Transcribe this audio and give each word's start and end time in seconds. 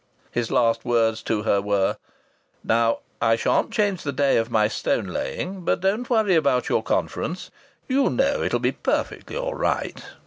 His 0.31 0.49
last 0.49 0.83
words 0.83 1.21
to 1.21 1.43
her 1.43 1.61
were: 1.61 1.97
"Now 2.63 3.01
I 3.21 3.35
shan't 3.35 3.69
change 3.69 4.01
the 4.01 4.11
day 4.11 4.37
of 4.37 4.49
my 4.49 4.67
stone 4.67 5.05
laying. 5.05 5.61
But 5.63 5.81
don't 5.81 6.09
worry 6.09 6.33
about 6.33 6.69
your 6.69 6.81
Conference. 6.81 7.51
You 7.87 8.09
know 8.09 8.41
it'll 8.41 8.57
be 8.57 8.71
perfectly 8.71 9.37
all 9.37 9.53
right!" 9.53 10.03